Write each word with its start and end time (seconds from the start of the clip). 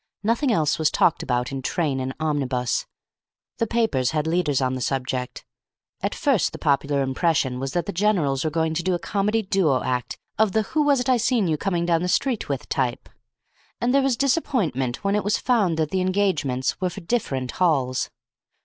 Nothing 0.23 0.51
else 0.51 0.79
was 0.79 0.89
talked 0.89 1.21
about 1.21 1.51
in 1.51 1.61
train 1.61 1.99
and 1.99 2.15
omnibus. 2.19 2.87
The 3.59 3.67
papers 3.67 4.09
had 4.09 4.25
leaders 4.25 4.59
on 4.59 4.73
the 4.73 4.81
subject. 4.81 5.45
At 6.01 6.15
first 6.15 6.53
the 6.53 6.57
popular 6.57 7.03
impression 7.03 7.59
was 7.59 7.73
that 7.73 7.85
the 7.85 7.91
generals 7.91 8.43
were 8.43 8.49
going 8.49 8.73
to 8.73 8.81
do 8.81 8.95
a 8.95 8.97
comedy 8.97 9.43
duo 9.43 9.83
act 9.83 10.17
of 10.39 10.53
the 10.53 10.63
Who 10.63 10.81
Was 10.81 10.99
It 11.01 11.07
I 11.07 11.17
Seen 11.17 11.47
You 11.47 11.55
Coming 11.55 11.85
Down 11.85 12.01
the 12.01 12.07
Street 12.07 12.49
With? 12.49 12.67
type, 12.67 13.09
and 13.79 13.93
there 13.93 14.01
was 14.01 14.17
disappointment 14.17 15.03
when 15.03 15.13
it 15.15 15.23
was 15.23 15.37
found 15.37 15.77
that 15.77 15.91
the 15.91 16.01
engagements 16.01 16.81
were 16.81 16.89
for 16.89 17.01
different 17.01 17.51
halls. 17.61 18.09